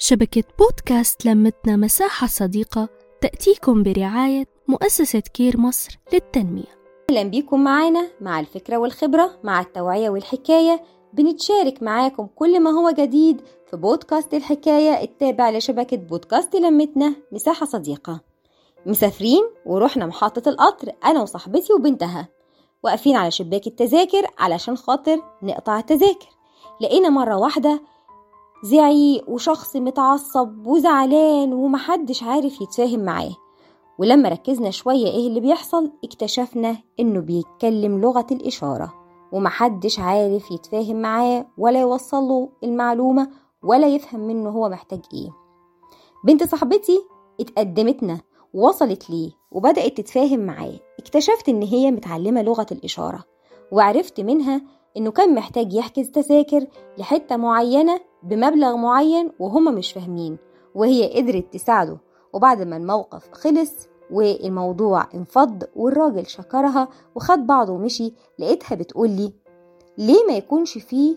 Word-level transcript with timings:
شبكة 0.00 0.44
بودكاست 0.58 1.26
لمتنا 1.26 1.76
مساحة 1.76 2.26
صديقة 2.26 2.88
تأتيكم 3.20 3.82
برعاية 3.82 4.46
مؤسسة 4.68 5.20
كير 5.20 5.60
مصر 5.60 5.98
للتنمية. 6.12 6.78
أهلا 7.10 7.22
بيكم 7.22 7.64
معانا 7.64 8.08
مع 8.20 8.40
الفكرة 8.40 8.76
والخبرة 8.76 9.38
مع 9.44 9.60
التوعية 9.60 10.10
والحكاية. 10.10 10.82
بنتشارك 11.12 11.82
معاكم 11.82 12.26
كل 12.36 12.60
ما 12.60 12.70
هو 12.70 12.90
جديد 12.90 13.40
في 13.70 13.76
بودكاست 13.76 14.34
الحكاية 14.34 15.02
التابع 15.02 15.50
لشبكة 15.50 15.96
بودكاست 15.96 16.56
لمتنا 16.56 17.14
مساحة 17.32 17.66
صديقة. 17.66 18.20
مسافرين 18.86 19.42
ورحنا 19.66 20.06
محطة 20.06 20.48
القطر 20.48 20.92
أنا 21.04 21.22
وصاحبتي 21.22 21.72
وبنتها. 21.72 22.28
واقفين 22.82 23.16
على 23.16 23.30
شباك 23.30 23.66
التذاكر 23.66 24.26
علشان 24.38 24.76
خاطر 24.76 25.22
نقطع 25.42 25.78
التذاكر. 25.78 26.28
لقينا 26.80 27.08
مرة 27.08 27.36
واحدة 27.36 27.80
زعيق 28.62 29.30
وشخص 29.30 29.76
متعصب 29.76 30.66
وزعلان 30.66 31.52
ومحدش 31.52 32.22
عارف 32.22 32.60
يتفاهم 32.60 33.00
معاه. 33.00 33.36
ولما 33.98 34.28
ركزنا 34.28 34.70
شوية 34.70 35.06
إيه 35.06 35.26
اللي 35.28 35.40
بيحصل 35.40 35.92
اكتشفنا 36.04 36.76
إنه 37.00 37.20
بيتكلم 37.20 38.00
لغة 38.00 38.26
الإشارة 38.30 38.94
ومحدش 39.32 39.98
عارف 39.98 40.50
يتفاهم 40.50 41.02
معاه 41.02 41.46
ولا 41.58 41.80
يوصله 41.80 42.48
المعلومة 42.64 43.30
ولا 43.62 43.86
يفهم 43.86 44.20
منه 44.20 44.50
هو 44.50 44.68
محتاج 44.68 45.00
إيه. 45.14 45.30
بنت 46.24 46.44
صاحبتي 46.50 46.98
اتقدمتنا 47.40 48.20
ووصلت 48.54 49.10
ليه 49.10 49.30
وبدأت 49.52 49.96
تتفاهم 50.00 50.40
معاه. 50.40 50.80
اكتشفت 50.98 51.48
إن 51.48 51.62
هي 51.62 51.90
متعلمة 51.90 52.42
لغة 52.42 52.66
الإشارة 52.72 53.24
وعرفت 53.72 54.20
منها 54.20 54.62
إنه 54.96 55.10
كان 55.10 55.34
محتاج 55.34 55.72
يحجز 55.72 56.10
تذاكر 56.10 56.66
لحتة 56.98 57.36
معينة 57.36 58.00
بمبلغ 58.22 58.76
معين 58.76 59.30
وهما 59.38 59.70
مش 59.70 59.92
فاهمين 59.92 60.38
وهي 60.74 61.20
قدرت 61.20 61.52
تساعده. 61.52 61.98
وبعد 62.32 62.62
ما 62.62 62.76
الموقف 62.76 63.28
خلص 63.32 63.72
والموضوع 64.10 65.06
انفض 65.14 65.64
والراجل 65.76 66.26
شكرها 66.26 66.88
وخد 67.14 67.46
بعضه 67.46 67.72
ومشي 67.72 68.12
لقيتها 68.38 68.74
بتقولي 68.74 69.32
ليه 69.98 70.26
ما 70.28 70.32
يكونش 70.32 70.78
فيه 70.78 71.16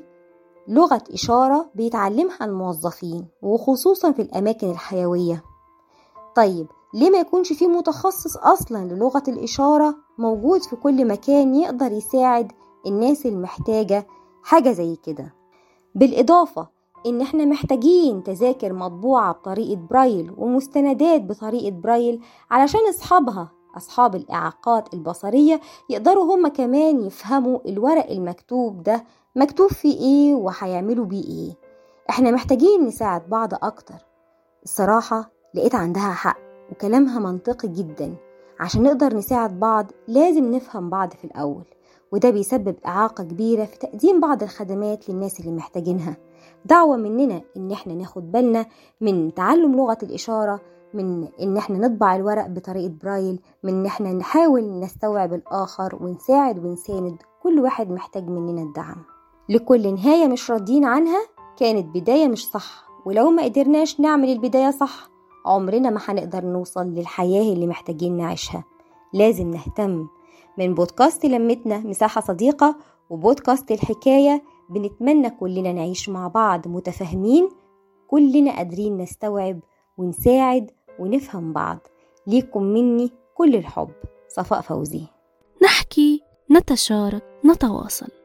لغة 0.67 1.03
إشارة 1.13 1.69
بيتعلمها 1.75 2.45
الموظفين 2.45 3.27
وخصوصا 3.41 4.11
في 4.11 4.21
الأماكن 4.21 4.71
الحيوية؟ 4.71 5.43
طيب 6.35 6.67
ليه 6.93 7.09
ما 7.09 7.17
يكونش 7.17 7.53
فيه 7.53 7.67
متخصص 7.67 8.37
أصلا 8.37 8.85
للغة 8.93 9.23
الإشارة 9.27 9.95
موجود 10.17 10.61
في 10.61 10.75
كل 10.75 11.07
مكان 11.07 11.55
يقدر 11.55 11.91
يساعد 11.91 12.51
الناس 12.85 13.25
المحتاجة 13.25 14.07
حاجة 14.43 14.71
زي 14.71 14.95
كده؟ 14.95 15.33
بالإضافة 15.95 16.67
إن 17.05 17.21
إحنا 17.21 17.45
محتاجين 17.45 18.23
تذاكر 18.23 18.73
مطبوعة 18.73 19.31
بطريقة 19.31 19.75
برايل 19.89 20.33
ومستندات 20.37 21.21
بطريقة 21.21 21.69
برايل 21.69 22.21
علشان 22.51 22.79
أصحابها 22.89 23.51
أصحاب 23.77 24.15
الإعاقات 24.15 24.93
البصرية 24.93 25.61
يقدروا 25.89 26.35
هما 26.35 26.49
كمان 26.49 27.01
يفهموا 27.01 27.59
الورق 27.65 28.11
المكتوب 28.11 28.83
ده 28.83 29.03
مكتوب 29.35 29.69
فيه 29.69 29.99
إيه 29.99 30.35
وهيعملوا 30.35 31.05
بيه 31.05 31.23
إيه. 31.23 31.53
إحنا 32.09 32.31
محتاجين 32.31 32.85
نساعد 32.85 33.29
بعض 33.29 33.53
أكتر. 33.53 33.95
الصراحة 34.63 35.31
لقيت 35.53 35.75
عندها 35.75 36.11
حق 36.11 36.37
وكلامها 36.71 37.19
منطقي 37.19 37.67
جدا. 37.67 38.15
عشان 38.59 38.83
نقدر 38.83 39.13
نساعد 39.15 39.59
بعض 39.59 39.91
لازم 40.07 40.51
نفهم 40.51 40.89
بعض 40.89 41.11
في 41.13 41.25
الأول 41.25 41.63
وده 42.11 42.29
بيسبب 42.29 42.75
إعاقة 42.85 43.23
كبيرة 43.23 43.65
في 43.65 43.77
تقديم 43.77 44.19
بعض 44.19 44.43
الخدمات 44.43 45.09
للناس 45.09 45.39
اللي 45.39 45.51
محتاجينها. 45.51 46.17
دعوة 46.65 46.97
مننا 46.97 47.41
إن 47.57 47.71
إحنا 47.71 47.93
ناخد 47.93 48.31
بالنا 48.31 48.65
من 49.01 49.33
تعلم 49.33 49.75
لغة 49.75 49.97
الإشارة 50.03 50.61
من 50.93 51.27
إن 51.41 51.57
إحنا 51.57 51.77
نطبع 51.77 52.15
الورق 52.15 52.47
بطريقة 52.47 52.93
برايل 53.03 53.39
من 53.63 53.73
إن 53.73 53.85
إحنا 53.85 54.13
نحاول 54.13 54.79
نستوعب 54.79 55.33
الآخر 55.33 55.97
ونساعد 56.01 56.65
ونساند 56.65 57.17
كل 57.43 57.59
واحد 57.59 57.91
محتاج 57.91 58.27
مننا 58.29 58.61
الدعم. 58.61 58.95
لكل 59.49 59.93
نهاية 59.93 60.27
مش 60.27 60.51
راضيين 60.51 60.85
عنها 60.85 61.19
كانت 61.57 61.95
بداية 61.95 62.27
مش 62.27 62.47
صح 62.47 62.83
ولو 63.05 63.29
ما 63.29 63.43
قدرناش 63.43 63.99
نعمل 63.99 64.29
البداية 64.29 64.71
صح 64.71 65.09
عمرنا 65.45 65.89
ما 65.89 65.99
هنقدر 66.05 66.45
نوصل 66.45 66.85
للحياة 66.85 67.53
اللي 67.53 67.67
محتاجين 67.67 68.17
نعيشها. 68.17 68.63
لازم 69.13 69.51
نهتم. 69.51 70.07
من 70.57 70.73
بودكاست 70.73 71.25
لمتنا 71.25 71.77
مساحة 71.77 72.21
صديقة 72.21 72.75
وبودكاست 73.09 73.71
الحكاية 73.71 74.43
بنتمنى 74.71 75.29
كلنا 75.29 75.73
نعيش 75.73 76.09
مع 76.09 76.27
بعض 76.27 76.67
متفاهمين 76.67 77.49
كلنا 78.07 78.55
قادرين 78.57 78.97
نستوعب 78.97 79.59
ونساعد 79.97 80.71
ونفهم 80.99 81.53
بعض. 81.53 81.79
ليكم 82.27 82.63
مني 82.63 83.11
كل 83.35 83.55
الحب. 83.55 83.91
صفاء 84.27 84.61
فوزي. 84.61 85.03
نحكي 85.63 86.21
نتشارك 86.51 87.23
نتواصل. 87.45 88.20